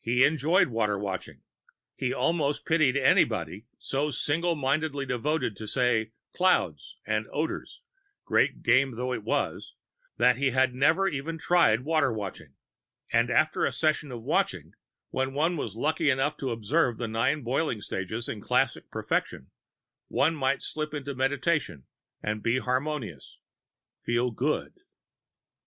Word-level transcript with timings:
He 0.00 0.24
enjoyed 0.24 0.68
Water 0.68 0.98
Watching. 0.98 1.40
He 1.96 2.12
almost 2.12 2.66
pitied 2.66 2.98
anybody 2.98 3.64
so 3.78 4.10
single 4.10 4.54
mindedly 4.54 5.06
devoted 5.06 5.56
to, 5.56 5.66
say, 5.66 6.12
Clouds 6.34 6.98
and 7.06 7.26
Odors 7.32 7.80
great 8.26 8.62
game 8.62 8.90
though 8.96 9.14
it 9.14 9.22
was 9.24 9.74
that 10.18 10.36
he 10.36 10.50
had 10.50 10.74
never 10.74 11.08
even 11.08 11.38
tried 11.38 11.80
Water 11.80 12.12
Watching. 12.12 12.52
And 13.10 13.30
after 13.30 13.64
a 13.64 13.72
session 13.72 14.12
of 14.12 14.22
Watching, 14.22 14.74
when 15.08 15.32
one 15.32 15.56
was 15.56 15.76
lucky 15.76 16.10
enough 16.10 16.36
to 16.36 16.50
observe 16.50 16.98
the 16.98 17.08
Nine 17.08 17.40
Boiling 17.42 17.80
Stages 17.80 18.28
in 18.28 18.42
classic 18.42 18.90
perfection, 18.90 19.50
one 20.08 20.34
might 20.36 20.60
slip 20.60 20.92
into 20.92 21.14
meditation 21.14 21.86
and 22.22 22.42
be 22.42 22.58
harmonious, 22.58 23.38
feel 24.02 24.30
Good. 24.30 24.74